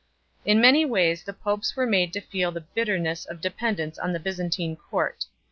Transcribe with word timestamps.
In 0.45 0.59
many 0.59 0.83
ways 0.83 1.21
the 1.21 1.31
popes 1.31 1.75
were 1.75 1.85
made 1.85 2.11
to 2.13 2.21
feel 2.21 2.51
the 2.51 2.61
bitterness 2.61 3.23
of 3.27 3.39
de 3.39 3.51
pendence 3.51 3.99
on 4.03 4.13
the 4.13 4.19
Byzantine 4.19 4.75
court. 4.75 5.27